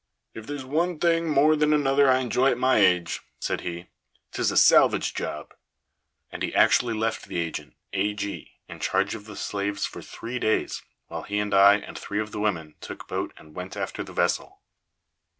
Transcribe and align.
"If 0.33 0.47
there's 0.47 0.65
one 0.65 0.97
thing 0.97 1.29
more 1.29 1.55
than 1.55 1.71
another 1.73 2.09
I 2.09 2.21
enjoy 2.21 2.49
at 2.49 2.57
my 2.57 2.77
age," 2.79 3.19
said 3.39 3.61
he, 3.61 3.85
"'tis 4.31 4.49
a 4.49 4.57
salvage 4.57 5.13
job." 5.13 5.53
And 6.31 6.41
he 6.41 6.55
actually 6.55 6.95
left 6.95 7.27
the 7.27 7.37
agent 7.37 7.75
A. 7.93 8.15
G. 8.15 8.53
in 8.67 8.79
charge 8.79 9.13
of 9.13 9.25
the 9.25 9.35
slaves 9.35 9.85
for 9.85 10.01
three 10.01 10.39
days, 10.39 10.81
while 11.05 11.21
he 11.21 11.37
and 11.37 11.53
I 11.53 11.75
and 11.75 11.95
three 11.95 12.19
of 12.19 12.31
the 12.31 12.39
women 12.39 12.73
took 12.81 13.07
boat 13.07 13.31
and 13.37 13.53
went 13.53 13.77
after 13.77 14.03
the 14.03 14.11
vessel. 14.11 14.63